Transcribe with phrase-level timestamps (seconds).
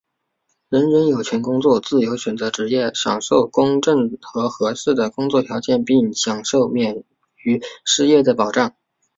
[0.69, 7.03] 人人有权工作、自由选择职业、享受公正和合适的工作条件并享受免
[7.43, 8.75] 于失业的保障。